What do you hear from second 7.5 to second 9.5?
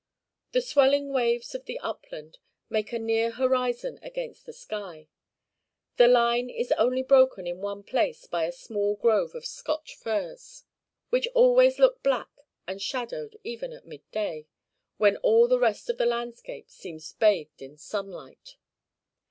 one place by a small grove of